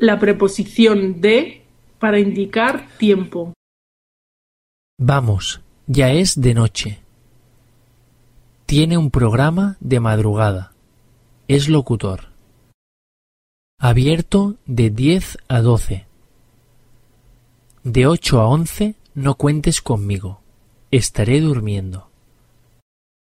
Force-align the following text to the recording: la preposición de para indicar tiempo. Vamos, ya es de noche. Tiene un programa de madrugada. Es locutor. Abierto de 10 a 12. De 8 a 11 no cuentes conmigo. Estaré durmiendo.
la 0.00 0.18
preposición 0.18 1.20
de 1.20 1.62
para 1.98 2.18
indicar 2.18 2.88
tiempo. 2.96 3.52
Vamos, 4.98 5.60
ya 5.86 6.10
es 6.12 6.40
de 6.40 6.54
noche. 6.54 7.00
Tiene 8.64 8.96
un 8.96 9.10
programa 9.10 9.76
de 9.80 10.00
madrugada. 10.00 10.72
Es 11.48 11.68
locutor. 11.68 12.30
Abierto 13.78 14.56
de 14.66 14.90
10 14.90 15.38
a 15.48 15.60
12. 15.60 16.06
De 17.82 18.06
8 18.06 18.40
a 18.40 18.48
11 18.48 18.94
no 19.14 19.34
cuentes 19.34 19.82
conmigo. 19.82 20.40
Estaré 20.90 21.40
durmiendo. 21.40 22.09